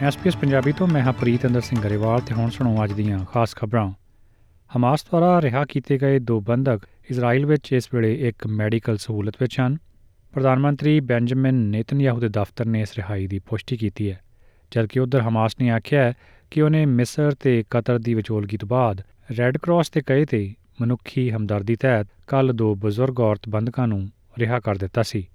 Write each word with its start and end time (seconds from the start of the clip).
SPS 0.00 0.36
Punjabi 0.36 0.72
ਤੋਂ 0.72 0.86
ਮੈਂ 0.86 1.02
ਹਾਂ 1.02 1.12
ਪ੍ਰੀਤ 1.12 1.44
ਅੰਦਰ 1.46 1.60
ਸਿੰਘ 1.60 1.80
ਗਰੇਵਾਲ 1.80 2.20
ਤੇ 2.20 2.34
ਹੁਣ 2.34 2.50
ਸੁਣੋ 2.50 2.82
ਅੱਜ 2.84 2.92
ਦੀਆਂ 2.92 3.18
ਖਾਸ 3.24 3.54
ਖਬਰਾਂ। 3.56 3.90
ਹਮਾਸ 4.70 5.04
ਦੁਆਰਾ 5.04 5.40
ਰਿਹਾ 5.42 5.64
ਕੀਤੇ 5.64 5.98
ਗਏ 5.98 6.18
ਦੋ 6.18 6.40
ਬੰਦਕ 6.40 6.86
ਇਜ਼ਰਾਈਲ 7.10 7.44
ਵਿੱਚ 7.46 7.72
ਇਸ 7.72 7.88
ਵੇਲੇ 7.94 8.12
ਇੱਕ 8.28 8.46
ਮੈਡੀਕਲ 8.46 8.96
ਸਹੂਲਤ 8.96 9.34
ਵਿੱਚ 9.40 9.58
ਹਨ। 9.60 9.76
ਪ੍ਰਧਾਨ 10.34 10.58
ਮੰਤਰੀ 10.58 10.98
ਬੈਂਜਾਮਿਨ 11.00 11.54
ਨੇਤਨਯਾਹੂ 11.70 12.20
ਦੇ 12.20 12.28
ਦਫ਼ਤਰ 12.28 12.66
ਨੇ 12.66 12.80
ਇਸ 12.80 12.94
ਰਿਹਾਈ 12.96 13.26
ਦੀ 13.26 13.38
ਪੁਸ਼ਟੀ 13.38 13.76
ਕੀਤੀ 13.76 14.10
ਹੈ, 14.10 14.20
ਜਦਕਿ 14.72 15.00
ਉਧਰ 15.00 15.20
ਹਮਾਸ 15.20 15.56
ਨੇ 15.60 15.70
ਆਖਿਆ 15.70 16.02
ਹੈ 16.02 16.14
ਕਿ 16.50 16.62
ਉਹਨੇ 16.62 16.84
ਮਿਸਰ 16.86 17.34
ਤੇ 17.40 17.62
ਕਤਰ 17.70 17.98
ਦੀ 17.98 18.14
ਵਿਚੋਲਗੀ 18.14 18.56
ਤੋਂ 18.56 18.68
ਬਾਅਦ 18.68 19.02
ਰੈੱਡ 19.38 19.58
ਕਰਾਸ 19.58 19.90
ਦੇ 19.90 20.00
ਕਹੇ 20.00 20.24
ਤੇ 20.24 20.42
ਮਨੁੱਖੀ 20.80 21.30
ਹਮਦਰਦੀ 21.30 21.76
ਤਹਿਤ 21.76 22.06
ਕੱਲ 22.26 22.52
ਦੋ 22.52 22.74
ਬਜ਼ੁਰਗ 22.74 23.20
ਔਰਤ 23.20 23.48
ਬੰਦਕਾਂ 23.48 23.86
ਨੂੰ 23.88 24.06
ਰਿਹਾ 24.38 24.60
ਕਰ 24.60 24.78
ਦਿੱਤਾ 24.78 25.02
ਸੀ। 25.02 25.26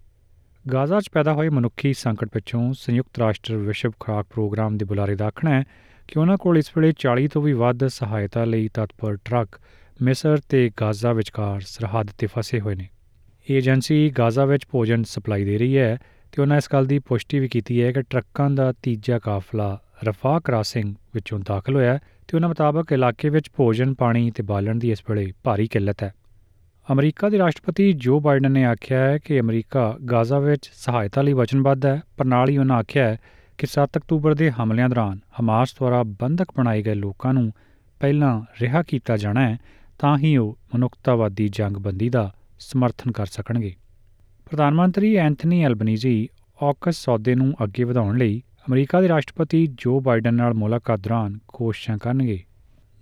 ਗਾਜ਼ਾ 0.73 0.99
'ਚ 0.99 1.09
ਪੈਦਾ 1.13 1.33
ਹੋਏ 1.33 1.49
ਮਨੁੱਖੀ 1.49 1.93
ਸੰਕਟ 1.93 2.29
ਪਿੱਛੋਂ 2.29 2.73
ਸੰਯੁਕਤ 2.73 3.19
ਰਾਸ਼ਟਰ 3.19 3.55
ਵਿਸ਼ਵ 3.55 3.91
ਖੁਰਾਕ 3.99 4.25
ਪ੍ਰੋਗਰਾਮ 4.25 4.77
ਦੇ 4.77 4.85
ਬੁਲਾਰੇ 4.85 5.15
ਦਾ 5.15 5.27
ਆਖਣਾ 5.27 5.51
ਹੈ 5.51 5.63
ਕਿ 6.07 6.19
ਉਹਨਾਂ 6.19 6.37
ਕੋਲ 6.37 6.57
ਇਸ 6.57 6.71
ਵੇਲੇ 6.77 6.93
40 6.99 7.27
ਤੋਂ 7.27 7.41
ਵੀ 7.41 7.53
ਵੱਧ 7.53 7.87
ਸਹਾਇਤਾ 7.87 8.45
ਲਈ 8.45 8.67
ਤਤਪਰ 8.67 9.17
ਟਰੱਕ, 9.25 9.59
ਮਿਸਰ 10.01 10.37
ਤੇ 10.49 10.71
ਗਾਜ਼ਾ 10.81 11.13
ਵਿਚਕਾਰ 11.13 11.61
ਸਰਹੱਦ 11.61 12.07
ਤੇ 12.17 12.27
ਫਸੇ 12.27 12.59
ਹੋਏ 12.59 12.75
ਨੇ। 12.75 12.87
ਇਹ 13.49 13.57
ਏਜੰਸੀ 13.57 14.09
ਗਾਜ਼ਾ 14.09 14.45
ਵਿੱਚ 14.45 14.65
ਭੋਜਨ 14.71 15.03
ਸਪਲਾਈ 15.03 15.45
ਦੇ 15.45 15.57
ਰਹੀ 15.57 15.77
ਹੈ 15.77 15.97
ਤੇ 16.31 16.41
ਉਹਨਾਂ 16.41 16.57
ਇਸ 16.57 16.69
ਗੱਲ 16.73 16.85
ਦੀ 16.85 16.99
ਪੁਸ਼ਟੀ 16.99 17.39
ਵੀ 17.39 17.47
ਕੀਤੀ 17.47 17.81
ਹੈ 17.83 17.91
ਕਿ 17.91 18.01
ਟਰੱਕਾਂ 18.01 18.49
ਦਾ 18.49 18.73
ਤੀਜਾ 18.83 19.19
ਕਾਫਲਾ 19.19 19.79
ਰਫਾ 20.03 20.39
ਕ੍ਰਾਸਿੰਗ 20.39 20.95
ਵਿੱਚੋਂ 21.13 21.39
ਦਾਖਲ 21.39 21.75
ਹੋਇਆ 21.75 21.97
ਤੇ 21.97 22.37
ਉਹਨਾਂ 22.37 22.49
ਮੁਤਾਬਕ 22.49 22.91
ਇਲਾਕੇ 22.91 23.29
ਵਿੱਚ 23.29 23.49
ਭੋਜਨ, 23.57 23.93
ਪਾਣੀ 23.93 24.31
ਤੇ 24.31 24.43
ਬਾਲਣ 24.43 24.79
ਦੀ 24.79 24.91
ਇਸ 24.91 25.03
ਵੇਲੇ 25.09 25.33
ਭਾਰੀ 25.43 25.67
ਕਿੱਲਤ 25.67 26.03
ਹੈ। 26.03 26.13
ਅਮਰੀਕਾ 26.91 27.29
ਦੇ 27.29 27.37
ਰਾਸ਼ਟਰਪਤੀ 27.37 27.93
ਜੋ 27.93 28.19
ਬਾਈਡਨ 28.19 28.51
ਨੇ 28.51 28.65
ਆਖਿਆ 28.65 28.99
ਹੈ 28.99 29.17
ਕਿ 29.17 29.39
ਅਮਰੀਕਾ 29.39 29.97
ਗਾਜ਼ਾ 30.11 30.39
ਵਿੱਚ 30.39 30.69
ਸਹਾਇਤਾ 30.73 31.21
ਲਈ 31.21 31.33
ਵਚਨਬੱਧ 31.33 31.85
ਹੈ, 31.85 32.01
ਪਰ 32.17 32.25
ਨਾਲ 32.25 32.49
ਹੀ 32.49 32.57
ਉਹਨਾਂ 32.57 32.75
ਆਖਿਆ 32.77 33.07
ਹੈ 33.07 33.17
ਕਿ 33.57 33.67
7 33.67 33.97
ਅਕਤੂਬਰ 33.97 34.35
ਦੇ 34.35 34.51
ਹਮਲਿਆਂ 34.51 34.89
ਦੌਰਾਨ 34.89 35.19
ਹਮਾਸ 35.41 35.75
ਦੁਆਰਾ 35.79 36.03
ਬੰਦਕ 36.03 36.47
ਬਣਾਏ 36.57 36.83
ਗਏ 36.83 36.93
ਲੋਕਾਂ 36.93 37.33
ਨੂੰ 37.33 37.51
ਪਹਿਲਾਂ 37.99 38.41
ਰਿਹਾ 38.61 38.83
ਕੀਤਾ 38.83 39.17
ਜਾਣਾ 39.17 39.49
ਹੈ, 39.49 39.57
ਤਾਂ 39.99 40.17
ਹੀ 40.17 40.37
ਉਹ 40.37 40.57
ਮਨੁੱਖਤਾਵਾਦੀ 40.75 41.47
ਜੰਗਬੰਦੀ 41.47 42.09
ਦਾ 42.09 42.33
ਸਮਰਥਨ 42.59 43.11
ਕਰ 43.11 43.25
ਸਕਣਗੇ। 43.25 43.73
ਪ੍ਰਧਾਨ 44.45 44.73
ਮੰਤਰੀ 44.73 45.15
ਐਂਥਨੀ 45.15 45.63
ਐਲਬਨੀਜ਼ੀ 45.63 46.27
ਔਕਸ 46.61 47.05
ਸੌਦੇ 47.05 47.35
ਨੂੰ 47.35 47.53
ਅੱਗੇ 47.63 47.83
ਵਧਾਉਣ 47.83 48.17
ਲਈ 48.17 48.41
ਅਮਰੀਕਾ 48.67 49.01
ਦੇ 49.01 49.07
ਰਾਸ਼ਟਰਪਤੀ 49.07 49.67
ਜੋ 49.67 49.99
ਬਾਈਡਨ 49.99 50.33
ਨਾਲ 50.33 50.53
ਮੁਲਾਕਾਤ 50.53 50.99
ਦੌਰਾਨ 50.99 51.39
ਕੋਸ਼ਿਸ਼ਾਂ 51.47 51.97
ਕਰਨਗੇ। 51.97 52.43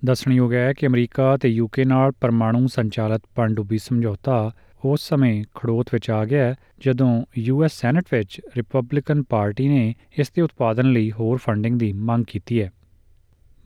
ਦੱਸਣਯੋਗ 0.06 0.54
ਹੈ 0.54 0.74
ਕਿ 0.74 0.88
ਅਮਰੀਕਾ 0.88 1.38
ਤੇ 1.38 1.50
ਯੂਕੇ 1.50 1.86
ਨਾਲ 1.86 2.12
ਪਰਮਾਣੂ 2.12 2.68
ਸੰਚਾਲਿਤ 2.68 3.22
ਪਣਡੁੱਬੀ 3.36 3.78
ਸਮਝੌਤਾ 3.78 4.52
ਉਸ 4.86 5.10
ਸਮੇਂ 5.10 5.44
ਖੜੋਤ 5.56 5.90
ਵਿੱਚ 5.94 6.10
ਆ 6.12 6.26
ਗਿਆ 6.26 6.56
ਜਦੋਂ 6.80 7.26
ਯੂਐਸ 7.38 7.72
ਸੈਨੇਟ 7.72 8.04
ਵਿੱਚ 8.14 8.42
ਰਿਪਬਲਿਕਨ 8.58 9.24
ਪਾਰਟੀ 9.24 9.68
ਨੇ 9.68 9.96
ਇਸ 10.20 10.32
ਦੇ 10.32 10.42
ਉਤਪਾਦਨ 10.42 10.92
ਲਈ 10.92 11.12
ਹੋਰ 11.12 11.38
ਫੰਡਿੰਗ 11.38 11.80
ਦੀ 11.80 11.94
ਮੰਗ 11.94 12.26
ਕੀਤੀ 12.26 12.62
ਹੈ। 12.62 12.72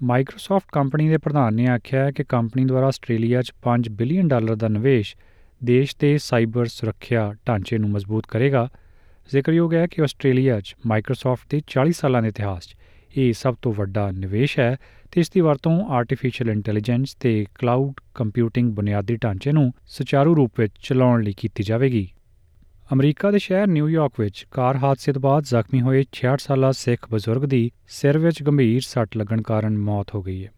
ਮਾਈਕਰੋਸਾਫਟ 0.03 0.71
ਕੰਪਨੀ 0.71 1.09
ਦੇ 1.09 1.17
ਪ੍ਰਧਾਨ 1.17 1.53
ਨੇ 1.53 1.67
ਆਖਿਆ 1.67 2.11
ਕਿ 2.11 2.23
ਕੰਪਨੀ 2.23 2.65
ਦੁਆਰਾ 2.65 2.87
ਆਸਟ੍ਰੇਲੀਆ 2.87 3.41
'ਚ 3.41 3.53
5 3.63 3.91
ਬਿਲੀਅਨ 3.91 4.27
ਡਾਲਰ 4.27 4.55
ਦਾ 4.55 4.67
ਨਿਵੇਸ਼ 4.67 5.15
ਦੇਸ਼ 5.63 5.95
ਦੇ 5.99 6.17
ਸਾਈਬਰ 6.17 6.65
ਸੁਰੱਖਿਆ 6.65 7.33
ਢਾਂਚੇ 7.47 7.77
ਨੂੰ 7.77 7.89
ਮਜ਼ਬੂਤ 7.89 8.27
ਕਰੇਗਾ। 8.27 8.69
ਜ਼ਿਕਰਯੋਗ 9.31 9.73
ਹੈ 9.73 9.87
ਕਿ 9.87 10.01
ਆਸਟ੍ਰੇਲੀਆ 10.01 10.61
'ਚ 10.61 10.75
ਮਾਈਕਰੋਸਾਫਟ 10.87 11.45
ਦੇ 11.49 11.61
40 11.67 11.91
ਸਾਲਾਂ 11.91 12.21
ਦੇ 12.21 12.27
ਇਤਿਹਾਸ 12.27 12.67
'ਚ 12.67 12.75
ਇਹ 13.15 13.33
ਸਭ 13.33 13.55
ਤੋਂ 13.61 13.73
ਵੱਡਾ 13.73 14.11
ਨਿਵੇਸ਼ 14.11 14.59
ਹੈ 14.59 14.77
ਤੇ 15.11 15.21
ਇਸ 15.21 15.29
ਦੀ 15.29 15.41
ਵਰਤੋਂ 15.41 15.85
ਆਰਟੀਫੀਸ਼ੀਅਲ 15.87 16.49
ਇੰਟੈਲੀਜੈਂਸ 16.49 17.15
ਤੇ 17.15 17.45
ਕਲਾਊਡ 17.55 17.93
ਕੰਪਿਊਟਿੰਗ 18.15 18.73
ਬੁਨਿਆਦੀ 18.73 19.15
ਢਾਂਚੇ 19.15 19.51
ਨੂੰ 19.51 19.73
ਸੁਚਾਰੂ 19.85 20.35
ਰੂਪ 20.35 20.59
ਵਿੱਚ 20.59 20.73
ਚਲਾਉਣ 20.81 21.23
ਲਈ 21.23 21.33
ਕੀਤੀ 21.37 21.63
ਜਾਵੇਗੀ। 21.63 22.09
ਅਮਰੀਕਾ 22.93 23.31
ਦੇ 23.31 23.39
ਸ਼ਹਿਰ 23.39 23.67
ਨਿਊਯਾਰਕ 23.67 24.19
ਵਿੱਚ 24.19 24.47
ਕਾਰ 24.51 24.77
ਹਾਦਸੇ 24.77 25.13
ਤੋਂ 25.13 25.21
ਬਾਅਦ 25.21 25.43
ਜ਼ਖਮੀ 25.43 25.81
ਹੋਏ 25.81 26.03
66 26.11 26.37
ਸਾਲਾ 26.39 26.71
ਸਿੱਖ 26.71 27.07
ਬਜ਼ੁਰਗ 27.11 27.45
ਦੀ 27.45 27.71
ਸਿਰ 27.87 28.17
ਵਿੱਚ 28.17 28.43
ਗੰਭੀਰ 28.43 28.81
ਸੱਟ 28.81 29.17
ਲੱਗਣ 29.17 29.41
ਕਾਰਨ 29.41 29.77
ਮੌਤ 29.77 30.15
ਹੋ 30.15 30.21
ਗਈ 30.21 30.45
ਹੈ। 30.45 30.51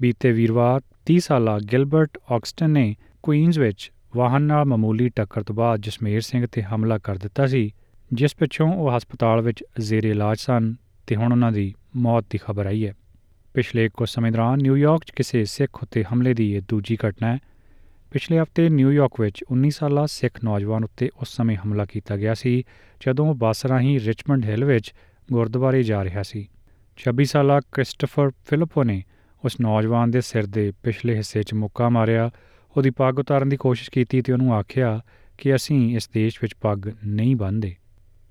ਬੀਤੇ 0.00 0.32
ਵੀਰਵਾਰ 0.32 0.80
30 1.12 1.18
ਸਾਲਾ 1.18 1.58
ਗਿਲਬਰਟ 1.58 2.18
ਆਕਸਟਨ 2.30 2.70
ਨੇ 2.70 2.96
ਕੁਈਨਜ਼ 3.22 3.58
ਵਿੱਚ 3.58 3.92
ਵਾਹਨ 4.16 4.42
ਨਾਲ 4.42 4.64
ਮਾਮੂਲੀ 4.64 5.08
ਟੱਕਰ 5.08 5.42
ਤੋਂ 5.42 5.54
ਬਾਅਦ 5.54 5.80
ਜਸਮੇਰ 5.80 6.20
ਸਿੰਘ 6.20 6.46
ਤੇ 6.52 6.62
ਹਮਲਾ 6.62 6.98
ਕਰ 6.98 7.18
ਦਿੱਤਾ 7.18 7.46
ਸੀ, 7.46 7.70
ਜਿਸ 8.12 8.36
ਪਿੱਛੋਂ 8.36 8.72
ਉਹ 8.72 8.96
ਹਸਪਤਾਲ 8.96 9.40
ਵਿੱਚ 9.40 9.64
ਜ਼ੇਰੇ 9.80 10.10
ਇਲਾਜ 10.10 10.38
ਸਨ 10.38 10.74
ਤੇ 11.06 11.16
ਹੁਣ 11.16 11.32
ਉਹਨਾਂ 11.32 11.52
ਦੀ 11.52 11.74
ਮੌਤ 11.94 12.24
ਦੀ 12.30 12.38
ਖਬਰ 12.38 12.66
ਆਈ 12.66 12.86
ਹੈ 12.86 12.94
ਪਿਛਲੇ 13.54 13.88
ਕੁਝ 13.88 14.08
ਸਮੇਂ 14.08 14.30
ਦੌਰਾਨ 14.32 14.62
ਨਿਊਯਾਰਕ 14.62 15.04
'ਚ 15.04 15.12
ਕਿਸੇ 15.16 15.44
ਸਿੱਖ 15.44 15.82
ਉੱਤੇ 15.82 16.04
ਹਮਲੇ 16.04 16.34
ਦੀ 16.34 16.50
ਇਹ 16.52 16.62
ਦੂਜੀ 16.68 16.96
ਘਟਨਾ 16.98 17.32
ਹੈ 17.32 17.38
ਪਿਛਲੇ 18.12 18.38
ਹਫ਼ਤੇ 18.40 18.68
ਨਿਊਯਾਰਕ 18.68 19.20
ਵਿੱਚ 19.20 19.44
19 19.54 19.70
ਸਾਲਾ 19.70 20.06
ਸਿੱਖ 20.06 20.38
ਨੌਜਵਾਨ 20.44 20.84
ਉੱਤੇ 20.84 21.10
ਉਸ 21.22 21.34
ਸਮੇਂ 21.36 21.56
ਹਮਲਾ 21.56 21.84
ਕੀਤਾ 21.84 22.16
ਗਿਆ 22.16 22.34
ਸੀ 22.34 22.62
ਜਦੋਂ 23.00 23.26
ਉਹ 23.28 23.34
ਬੱਸ 23.34 23.64
ਰਾਹੀਂ 23.66 23.98
ਰਿਚਮੰਡ 24.00 24.44
ਹਿੱਲ 24.44 24.64
ਵਿੱਚ 24.64 24.92
ਗੁਰਦੁਆਰੇ 25.28 25.82
ਜਾ 25.82 26.02
ਰਿਹਾ 26.04 26.22
ਸੀ 26.22 26.46
26 26.98 27.26
ਸਾਲਾ 27.26 27.60
ਕ੍ਰਿਸਟੋਫਰ 27.72 28.30
ਫਿਲਿਪੋ 28.46 28.84
ਨੇ 28.84 29.02
ਉਸ 29.44 29.60
ਨੌਜਵਾਨ 29.60 30.10
ਦੇ 30.10 30.20
ਸਿਰ 30.22 30.46
ਦੇ 30.48 30.70
ਪਿਛਲੇ 30.82 31.16
ਹਿੱਸੇ 31.16 31.42
'ਚ 31.42 31.54
ਮੁੱਕਾ 31.54 31.88
ਮਾਰਿਆ 31.90 32.30
ਉਹਦੀ 32.76 32.90
ਪੱਗ 32.96 33.18
ਉਤਾਰਨ 33.18 33.48
ਦੀ 33.48 33.56
ਕੋਸ਼ਿਸ਼ 33.56 33.90
ਕੀਤੀ 33.90 34.20
ਤੇ 34.20 34.32
ਉਹਨੂੰ 34.32 34.54
ਆਖਿਆ 34.54 35.00
ਕਿ 35.38 35.54
ਅਸੀਂ 35.54 35.78
ਇਸ 35.96 36.08
ਦੇਸ਼ 36.14 36.38
ਵਿੱਚ 36.42 36.54
ਪੱਗ 36.60 36.88
ਨਹੀਂ 37.06 37.34
ਬੰਨ੍ਹਦੇ 37.36 37.74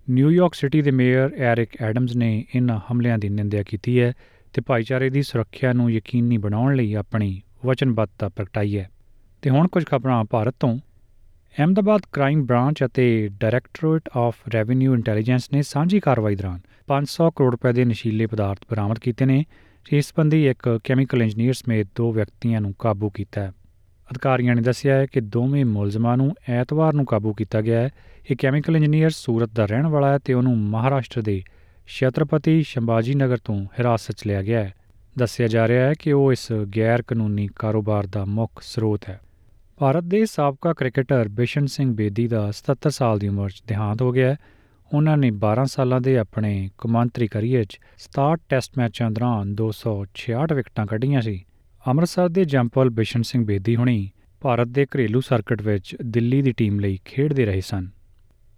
ਨਿਊਯਾਰਕ 0.09 0.53
ਸਿਟੀ 0.53 0.81
ਦੇ 0.81 0.91
ਮੇਅਰ 0.91 1.31
ਐਰਿਕ 1.37 1.69
ਐਡਮਜ਼ 1.81 2.17
ਨੇ 2.17 2.45
ਇਨ੍ਹਾਂ 2.55 2.79
ਹਮਲਿਆਂ 2.91 3.17
ਦੀ 3.17 3.29
ਨਿੰਦਿਆ 3.29 3.63
ਕੀਤੀ 3.63 3.99
ਹੈ 3.99 4.13
ਤੇ 4.53 4.61
ਭਾਈਚਾਰੇ 4.61 5.09
ਦੀ 5.09 5.21
ਸੁਰੱਖਿਆ 5.21 5.73
ਨੂੰ 5.73 5.91
ਯਕੀਨੀ 5.91 6.37
ਬਣਾਉਣ 6.37 6.75
ਲਈ 6.75 6.93
ਆਪਣੀ 6.93 7.41
ਵਚਨਬੱਧਤਾ 7.65 8.29
ਪ੍ਰਗਟਾਈ 8.29 8.77
ਹੈ। 8.77 8.89
ਤੇ 9.41 9.49
ਹੁਣ 9.49 9.67
ਕੁਝ 9.67 9.85
ਖਬਰਾਂ 9.85 10.23
ਭਾਰਤ 10.23 10.55
ਤੋਂ। 10.59 10.79
ਅਹਿਮਦਾਬਾਦ 11.59 12.01
ਕ੍ਰਾਈਮ 12.11 12.45
ਬ੍ਰਾਂਚ 12.45 12.83
ਅਤੇ 12.85 13.29
ਡਾਇਰੈਕਟੋਰੇਟ 13.39 14.09
ਆਫ 14.17 14.35
ਰੈਵਨਿਊ 14.53 14.93
ਇੰਟੈਲੀਜੈਂਸ 14.93 15.51
ਨੇ 15.53 15.61
ਸਾਂਝੀ 15.61 15.99
ਕਾਰਵਾਈ 15.99 16.35
ਦੌਰਾਨ 16.35 16.59
500 16.87 17.31
ਕਰੋੜ 17.31 17.51
ਰੁਪਏ 17.51 17.73
ਦੇ 17.73 17.85
ਨਸ਼ੀਲੇ 17.85 18.25
ਪਦਾਰਥ 18.25 18.59
ਬਰਾਮਦ 18.69 18.99
ਕੀਤੇ 18.99 19.25
ਨੇ। 19.25 19.43
ਇਸ 19.91 20.05
ਸੰਬੰਧੀ 20.05 20.47
ਇੱਕ 20.47 20.79
ਕੈਮੀਕਲ 20.83 21.21
ਇੰਜੀਨੀਅਰ 21.21 21.53
ਸਮੇਤ 21.53 21.87
ਦੋ 21.95 22.11
ਵਿਅਕਤੀਆਂ 22.11 22.61
ਨੂੰ 22.61 22.73
ਕਾਬੂ 22.79 23.09
ਕੀਤਾ 23.09 23.41
ਹੈ। 23.41 23.51
ਅਧਿਕਾਰੀਆਂ 24.13 24.55
ਨੇ 24.55 24.61
ਦੱਸਿਆ 24.61 24.95
ਹੈ 24.95 25.05
ਕਿ 25.05 25.21
ਦੋਵੇਂ 25.21 25.65
ਮੁਲਜ਼ਮਾਂ 25.65 26.17
ਨੂੰ 26.17 26.35
ਐਤਵਾਰ 26.49 26.93
ਨੂੰ 26.93 27.05
ਕਾਬੂ 27.05 27.33
ਕੀਤਾ 27.33 27.61
ਗਿਆ 27.61 27.79
ਹੈ। 27.79 27.89
ਇਹ 28.31 28.35
ਕੈਮੀਕਲ 28.39 28.75
ਇੰਜੀਨੀਅਰ 28.75 29.09
ਸੂਰਤ 29.09 29.49
ਦਾ 29.55 29.65
ਰਹਿਣ 29.65 29.87
ਵਾਲਾ 29.87 30.13
ਹੈ 30.13 30.17
ਤੇ 30.17 30.33
ਉਹਨੂੰ 30.33 30.57
ਮਹਾਰਾਸ਼ਟਰ 30.57 31.21
ਦੇ 31.21 31.43
ਛਤਰਪਤੀ 31.87 32.63
ਸ਼ੰਭਾਜੀ 32.63 33.15
ਨਗਰ 33.15 33.37
ਤੋਂ 33.37 33.65
ਹਿਰਾਸਤ 33.65 34.11
'ਚ 34.11 34.27
ਲਿਆ 34.27 34.41
ਗਿਆ 34.41 34.63
ਹੈ। 34.63 34.73
ਦੱਸਿਆ 35.17 35.47
ਜਾ 35.47 35.67
ਰਿਹਾ 35.67 35.87
ਹੈ 35.87 35.93
ਕਿ 35.93 36.11
ਉਹ 36.11 36.31
ਇਸ 36.31 36.51
ਗੈਰ 36.77 37.01
ਕਾਨੂੰਨੀ 37.01 37.49
ਕਾਰੋਬਾਰ 37.55 38.07
ਦਾ 38.07 38.25
ਮੁੱਖ 38.25 38.61
ਸਰੋਤ 38.61 39.09
ਹੈ। 39.09 39.19
ਭਾਰਤ 39.77 40.03
ਦੇ 40.03 40.25
ਸਾਬਕਾ 40.25 40.73
ਕ੍ਰਿਕਟਰ 40.73 41.27
ਬਿਸ਼ਨ 41.27 41.65
ਸਿੰਘ 41.65 41.95
ਬੇਦੀ 41.95 42.27
ਦਾ 42.27 42.51
77 42.51 42.89
ਸਾਲ 42.89 43.19
ਦੀ 43.19 43.27
ਉਮਰ 43.27 43.49
'ਚ 43.49 43.63
ਦੇਹਾਂਤ 43.67 44.01
ਹੋ 44.01 44.11
ਗਿਆ 44.11 44.29
ਹੈ। 44.29 44.35
ਉਹਨਾਂ 44.93 45.17
ਨੇ 45.17 45.31
12 45.31 45.65
ਸਾਲਾਂ 45.65 46.01
ਦੇ 46.01 46.17
ਆਪਣੇ 46.17 46.69
ਕਮਾਂਤਰੀ 46.77 47.27
ਕਰੀਅਰ 47.27 47.63
'ਚ 47.63 47.79
67 47.97 48.41
ਟੈਸਟ 48.49 48.71
ਮੈਚਾਂ 48.77 49.11
ਦੌਰਾਨ 49.11 49.55
266 49.55 50.55
ਵਿਕਟਾਂ 50.55 50.85
ਕੱਢੀਆਂ 50.85 51.21
ਸੀ। 51.21 51.45
ਅੰਮ੍ਰਿਤਸਰ 51.89 52.29
ਦੇ 52.29 52.45
ਜੰਪਲ 52.45 52.89
ਬਿਸ਼ਨ 52.89 53.21
ਸਿੰਘ 53.21 53.45
ਬੇਦੀ 53.45 53.75
ਹੁਣੀ 53.75 54.09
ਭਾਰਤ 54.41 54.67
ਦੇ 54.67 54.85
ਘਰੇਲੂ 54.85 55.21
ਸਰਕਟ 55.21 55.61
ਵਿੱਚ 55.61 55.95
ਦਿੱਲੀ 56.05 56.41
ਦੀ 56.41 56.51
ਟੀਮ 56.51 56.79
ਲਈ 56.79 56.99
ਖੇਡਦੇ 57.05 57.45
ਰਹੇ 57.45 57.61
ਸਨ। 57.61 57.87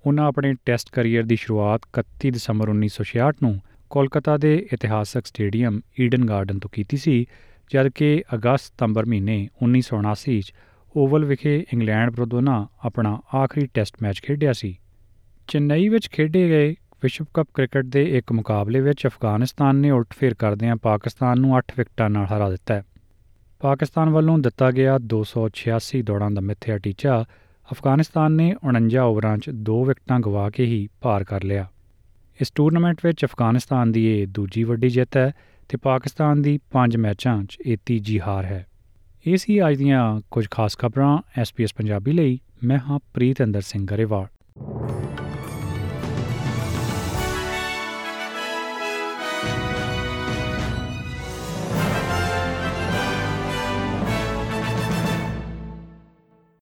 ਉਹਨਾਂ 0.06 0.28
ਆਪਣੇ 0.28 0.54
ਟੈਸਟ 0.66 0.90
ਕੈਰੀਅਰ 0.92 1.24
ਦੀ 1.24 1.36
ਸ਼ੁਰੂਆਤ 1.36 1.82
31 2.00 2.32
ਦਸੰਬਰ 2.32 2.70
1966 2.70 3.42
ਨੂੰ 3.44 3.62
ਕੋਲਕਾਤਾ 3.90 4.38
ਦੇ 4.38 4.68
ਇਤਿਹਾਸਕ 4.74 5.26
ਸਟੇਡੀਅਮ 5.26 5.82
ਈਡਨ 6.00 6.26
ਗਾਰਡਨ 6.26 6.60
ਤੋਂ 6.60 6.70
ਕੀਤੀ 6.74 6.98
ਸੀ, 6.98 7.26
ਜਦਕਿ 7.72 8.24
ਅਗਸਤ 8.36 8.66
ਸਤੰਬਰ 8.66 9.06
ਮਹੀਨੇ 9.06 9.50
1979 9.64 10.40
'ਚ 10.42 10.54
ਓਵਲ 10.96 11.26
ਵਿਖੇ 11.26 11.66
ਇੰਗਲੈਂਡ 11.74 12.10
ਵਿਰੁੱਧ 12.10 12.34
ਉਹਨਾਂ 12.34 12.66
ਆਪਣਾ 12.86 13.22
ਆਖਰੀ 13.36 13.68
ਟੈਸਟ 13.74 13.96
ਮੈਚ 14.02 14.22
ਖੇਡਿਆ 14.22 14.54
ਸੀ। 14.54 14.78
ਚੇਨਈ 15.48 15.90
ਵਿੱਚ 15.90 16.10
ਖੇਡੇ 16.10 16.50
ਗਏ 16.50 16.76
ਵਿਸ਼ਵ 17.02 17.26
ਕੱਪ 17.34 17.48
ਕ੍ਰਿਕਟ 17.54 17.86
ਦੇ 17.86 18.18
ਇੱਕ 18.18 18.32
ਮੁਕਾਬਲੇ 18.32 18.80
ਵਿੱਚ 18.80 19.08
ਅਫਗਾਨਿਸਤਾਨ 19.08 19.76
ਨੇ 19.76 19.92
ਉਲਟਫੇਰ 19.92 20.34
ਕਰਦਿਆਂ 20.34 20.76
ਪਾਕਿਸਤਾਨ 20.76 21.40
ਨੂੰ 21.40 21.58
8 21.58 21.62
ਵਿਕਟਾਂ 21.78 22.10
ਨਾਲ 22.10 22.26
ਹਰਾ 22.26 22.50
ਦਿੱਤਾ 22.50 22.82
ਪਾਕਿਸਤਾਨ 23.60 24.10
ਵੱਲੋਂ 24.10 24.40
ਦਿੱਤਾ 24.40 24.72
ਗਿਆ 24.72 25.00
286 25.16 26.02
ਦੌੜਾਂ 26.04 26.32
ਦਾ 26.32 26.42
ਮਿੱਥਿਆ 26.42 26.78
ਟੀਚਾ 26.78 27.26
ਅਫਗਾਨਿਸਤਾਨ 27.72 28.32
ਨੇ 28.32 28.56
49 28.68 28.98
ਓਵਰਾਂ 28.98 29.38
'ਚ 29.38 29.50
2 29.50 29.86
ਵਿਕਟਾਂ 29.86 30.20
ਗਵਾ 30.20 30.50
ਕੇ 30.50 30.66
ਹੀ 30.66 30.90
ਪਾਰ 31.02 31.24
ਕਰ 31.24 31.44
ਲਿਆ। 31.44 31.72
ਇਸ 32.42 32.52
ਟੂਰਨਾਮੈਂਟ 32.56 32.98
ਵਿੱਚ 33.06 33.26
ਅਫਗਾਨਿਸਤਾਨ 33.26 33.92
ਦੀ 33.92 34.22
ਇਹ 34.22 34.28
ਦੂਜੀ 34.28 34.64
ਵੱਡੀ 34.64 34.90
ਜਿੱਤ 34.90 35.18
ਹੈ 35.18 35.32
ਤੇ 35.70 35.78
ਪਾਕਿਸਤਾਨ 35.78 36.42
ਦੀ 36.42 36.60
5 36.72 36.98
ਮੈਚਾਂ 36.98 37.44
'ਚ 37.44 37.58
ਇਹ 37.66 37.78
ਤੀਜੀ 37.86 38.22
ਹਾਰ 38.22 38.46
ਹੈ। 38.46 38.66
ਇਹ 39.28 39.38
ਸੀ 39.38 39.68
ਅੱਜ 39.68 39.78
ਦੀਆਂ 39.78 40.22
ਕੁਝ 40.32 40.48
ਖਾਸ 40.52 40.78
ਖਬਰਾਂ 40.78 41.18
ਐਸਪੀਐਸ 41.38 41.74
ਪੰਜਾਬੀ 41.74 42.12
ਲਈ। 42.12 42.40
ਮੈਂ 42.64 42.80
ਹਾਂ 42.80 43.00
ਪ੍ਰੀਤ 43.14 43.44
ਅੰਦਰ 43.44 43.62
ਸਿੰਘ 43.62 43.86
ਗਰੇਵਾਲ। 43.86 44.28